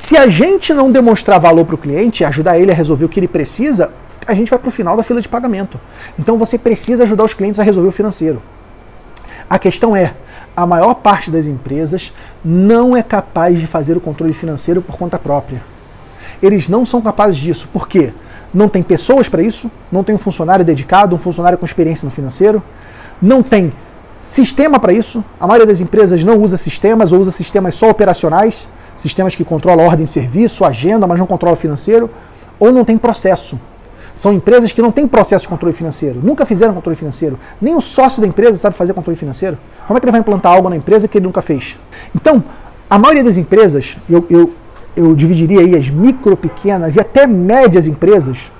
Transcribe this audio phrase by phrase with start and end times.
[0.00, 3.18] Se a gente não demonstrar valor para o cliente, ajudar ele a resolver o que
[3.18, 3.90] ele precisa,
[4.28, 5.80] a gente vai para o final da fila de pagamento.
[6.16, 8.40] Então você precisa ajudar os clientes a resolver o financeiro.
[9.50, 10.14] A questão é,
[10.56, 12.12] a maior parte das empresas
[12.44, 15.60] não é capaz de fazer o controle financeiro por conta própria.
[16.40, 17.68] Eles não são capazes disso.
[17.72, 18.12] Por quê?
[18.54, 22.12] Não tem pessoas para isso, não tem um funcionário dedicado, um funcionário com experiência no
[22.12, 22.62] financeiro,
[23.20, 23.72] não tem
[24.20, 25.24] sistema para isso.
[25.40, 28.68] A maioria das empresas não usa sistemas ou usa sistemas só operacionais,
[28.98, 32.10] sistemas que controlam a ordem de serviço, agenda, mas não controlam financeiro,
[32.58, 33.58] ou não tem processo.
[34.14, 37.38] São empresas que não têm processo de controle financeiro, nunca fizeram controle financeiro.
[37.60, 39.56] Nem o sócio da empresa sabe fazer controle financeiro.
[39.86, 41.76] Como é que ele vai implantar algo na empresa que ele nunca fez?
[42.14, 42.42] Então,
[42.90, 44.52] a maioria das empresas, eu, eu,
[44.96, 48.50] eu dividiria aí as micro, pequenas e até médias empresas,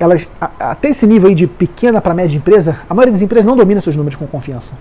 [0.00, 3.56] elas até esse nível aí de pequena para média empresa, a maioria das empresas não
[3.56, 4.74] domina seus números com confiança.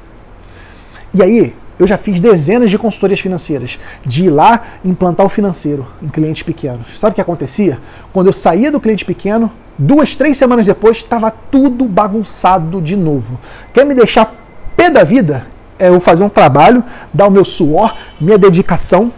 [1.14, 5.86] E aí, eu já fiz dezenas de consultorias financeiras, de ir lá implantar o financeiro
[6.02, 7.00] em clientes pequenos.
[7.00, 7.80] Sabe o que acontecia?
[8.14, 13.38] Quando eu saía do cliente pequeno, Duas, três semanas depois, estava tudo bagunçado de novo.
[13.74, 14.34] Quer me deixar
[14.76, 15.46] pé da vida?
[15.78, 16.82] É eu fazer um trabalho,
[17.14, 19.12] dar o meu suor, minha dedicação,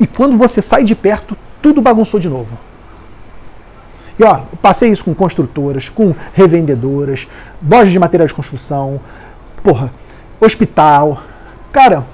[0.00, 2.58] e quando você sai de perto, tudo bagunçou de novo.
[4.18, 7.28] E ó, passei isso com construtoras, com revendedoras,
[7.68, 9.00] lojas de materiais de construção,
[9.62, 9.92] porra,
[10.40, 11.22] hospital.
[11.76, 12.04] Cara,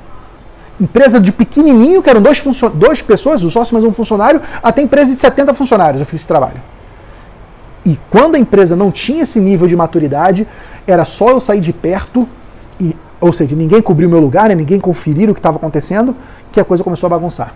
[0.80, 2.42] empresa de pequenininho, que eram dois,
[2.74, 6.27] duas pessoas, o sócio mais um funcionário, até empresa de 70 funcionários eu fiz esse
[6.27, 6.60] trabalho.
[7.86, 10.48] E quando a empresa não tinha esse nível de maturidade,
[10.84, 12.28] era só eu sair de perto,
[12.80, 16.16] e, ou seja, ninguém cobriu meu lugar, né, ninguém conferir o que estava acontecendo,
[16.50, 17.54] que a coisa começou a bagunçar.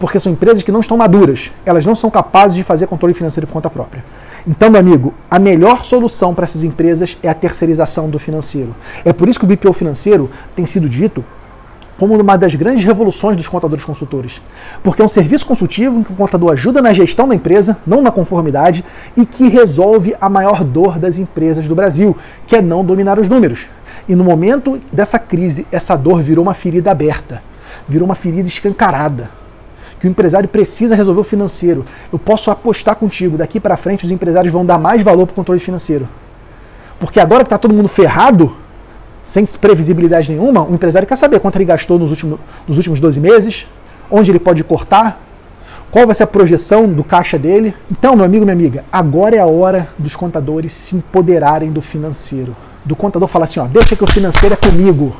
[0.00, 3.46] Porque são empresas que não estão maduras, elas não são capazes de fazer controle financeiro
[3.46, 4.02] por conta própria.
[4.48, 8.74] Então, meu amigo, a melhor solução para essas empresas é a terceirização do financeiro.
[9.04, 11.22] É por isso que o BPO financeiro tem sido dito
[12.02, 14.42] como uma das grandes revoluções dos contadores consultores.
[14.82, 18.02] Porque é um serviço consultivo em que o contador ajuda na gestão da empresa, não
[18.02, 18.84] na conformidade,
[19.16, 23.28] e que resolve a maior dor das empresas do Brasil, que é não dominar os
[23.28, 23.68] números.
[24.08, 27.40] E no momento dessa crise, essa dor virou uma ferida aberta,
[27.86, 29.30] virou uma ferida escancarada.
[30.00, 31.84] Que o empresário precisa resolver o financeiro.
[32.12, 35.36] Eu posso apostar contigo, daqui para frente os empresários vão dar mais valor para o
[35.36, 36.08] controle financeiro.
[36.98, 38.56] Porque agora que está todo mundo ferrado,
[39.24, 43.20] sem previsibilidade nenhuma, o empresário quer saber quanto ele gastou nos últimos, nos últimos 12
[43.20, 43.66] meses,
[44.10, 45.20] onde ele pode cortar,
[45.90, 47.74] qual vai ser a projeção do caixa dele.
[47.90, 52.56] Então, meu amigo, minha amiga, agora é a hora dos contadores se empoderarem do financeiro.
[52.84, 55.14] Do contador falar assim, ó, deixa que o financeiro é comigo.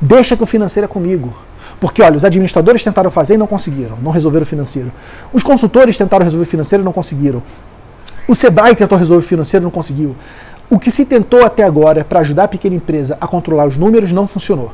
[0.00, 1.32] Deixa que o financeiro é comigo.
[1.80, 4.92] Porque, olha, os administradores tentaram fazer e não conseguiram, não resolveram o financeiro.
[5.32, 7.42] Os consultores tentaram resolver o financeiro e não conseguiram.
[8.28, 10.16] O Sebrae tentou resolver o financeiro e não conseguiu.
[10.72, 14.10] O que se tentou até agora para ajudar a pequena empresa a controlar os números
[14.10, 14.72] não funcionou.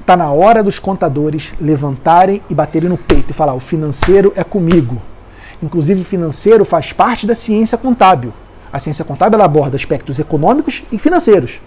[0.00, 4.42] Está na hora dos contadores levantarem e baterem no peito e falar: o financeiro é
[4.42, 5.02] comigo.
[5.62, 8.32] Inclusive, o financeiro faz parte da ciência contábil.
[8.72, 11.60] A ciência contábil aborda aspectos econômicos e financeiros.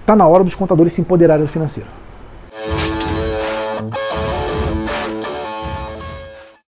[0.00, 2.01] Está na hora dos contadores se empoderarem do financeiro.